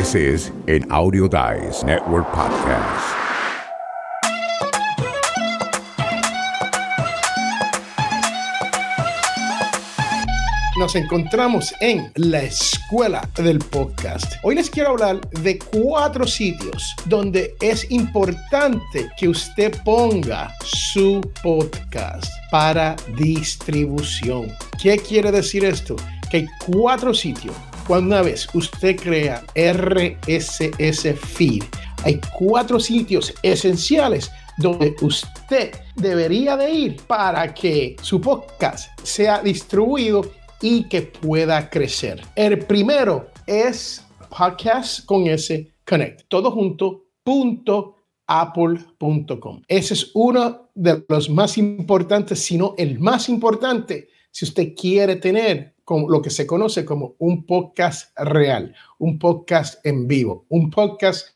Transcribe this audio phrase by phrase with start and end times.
[0.00, 3.16] This is an Audio Dice Network podcast.
[10.78, 14.32] nos encontramos en la escuela del podcast.
[14.42, 22.32] Hoy les quiero hablar de cuatro sitios donde es importante que usted ponga su podcast
[22.50, 24.50] para distribución.
[24.82, 25.96] ¿Qué quiere decir esto?
[26.30, 27.54] Que hay cuatro sitios.
[27.90, 31.64] Cuando una vez usted crea RSS Feed,
[32.04, 40.22] hay cuatro sitios esenciales donde usted debería de ir para que su podcast sea distribuido
[40.62, 42.22] y que pueda crecer.
[42.36, 44.06] El primero es
[44.38, 46.56] podcast con ese connect, todo.
[49.66, 55.16] Ese es uno de los más importantes, si no el más importante, si usted quiere
[55.16, 61.28] tener lo que se conoce como un podcast real, un podcast en vivo, un podcast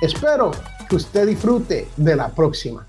[0.01, 0.53] Espero
[0.89, 2.87] que usted disfrute de la próxima.